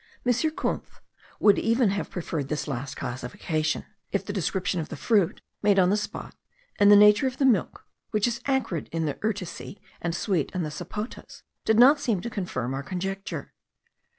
M. 0.25 0.33
Kunth 0.33 0.99
would 1.39 1.59
even 1.59 1.91
have 1.91 2.09
preferred 2.09 2.47
this 2.47 2.67
last 2.67 2.97
classification; 2.97 3.85
if 4.11 4.25
the 4.25 4.33
description 4.33 4.79
of 4.79 4.89
the 4.89 4.95
fruit, 4.95 5.41
made 5.61 5.77
on 5.77 5.91
the 5.91 5.95
spot, 5.95 6.35
and 6.79 6.91
the 6.91 6.95
nature 6.95 7.27
of 7.27 7.37
the 7.37 7.45
milk, 7.45 7.85
which 8.09 8.25
is 8.27 8.41
acrid 8.47 8.89
in 8.91 9.05
the 9.05 9.13
urticeae, 9.23 9.77
and 10.01 10.15
sweet 10.15 10.49
in 10.55 10.63
the 10.63 10.71
sapotas, 10.71 11.43
did 11.65 11.77
not 11.77 11.99
seem 11.99 12.19
to 12.21 12.31
confirm 12.31 12.73
our 12.73 12.81
conjecture. 12.81 13.53